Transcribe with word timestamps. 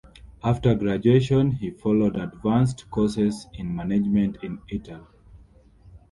After 0.43 0.73
graduation, 0.73 1.51
he 1.51 1.69
followed 1.69 2.15
advanced 2.15 2.89
courses 2.89 3.45
in 3.53 3.75
management 3.75 4.37
in 4.41 4.57
Italy. 4.67 5.05